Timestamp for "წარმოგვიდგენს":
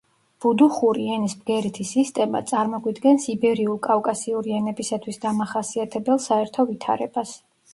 2.51-3.27